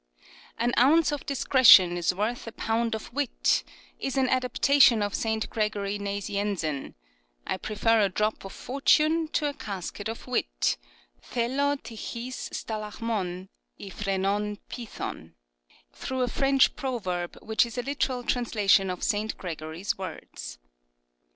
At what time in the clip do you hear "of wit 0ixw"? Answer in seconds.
10.09-11.79